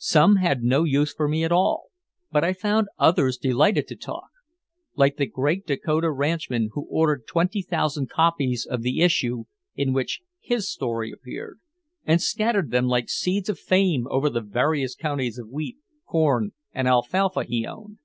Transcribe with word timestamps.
Some 0.00 0.34
had 0.42 0.64
no 0.64 0.82
use 0.82 1.14
for 1.14 1.28
me 1.28 1.44
at 1.44 1.52
all, 1.52 1.90
but 2.32 2.42
I 2.42 2.52
found 2.52 2.88
others 2.98 3.36
delighted 3.38 3.86
to 3.86 3.94
talk 3.94 4.26
like 4.96 5.18
the 5.18 5.24
great 5.26 5.68
Dakota 5.68 6.10
ranchman 6.10 6.70
who 6.72 6.88
ordered 6.90 7.28
twenty 7.28 7.62
thousand 7.62 8.10
copies 8.10 8.66
of 8.66 8.82
the 8.82 9.02
issue 9.02 9.44
in 9.76 9.92
which 9.92 10.20
his 10.40 10.68
story 10.68 11.12
appeared 11.12 11.60
and 12.04 12.20
scattered 12.20 12.72
them 12.72 12.88
like 12.88 13.08
seeds 13.08 13.48
of 13.48 13.60
fame 13.60 14.08
over 14.10 14.28
the 14.28 14.40
various 14.40 14.96
counties 14.96 15.38
of 15.38 15.48
wheat, 15.48 15.76
corn 16.06 16.54
and 16.72 16.88
alfalfa 16.88 17.44
he 17.44 17.64
owned. 17.64 17.98